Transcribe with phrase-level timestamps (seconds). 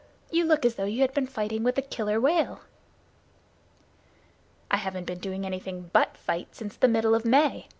[0.31, 2.61] You look as though you had been fighting with the Killer Whale."
[4.71, 7.67] "I haven't been doing anything but fight since the middle of May.